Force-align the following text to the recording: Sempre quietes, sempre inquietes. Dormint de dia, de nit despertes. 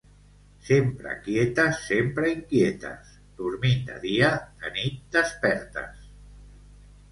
Sempre 0.69 1.11
quietes, 1.27 1.81
sempre 1.89 2.31
inquietes. 2.37 3.13
Dormint 3.43 3.85
de 3.93 3.99
dia, 4.07 4.33
de 4.65 4.75
nit 4.81 4.99
despertes. 5.19 6.11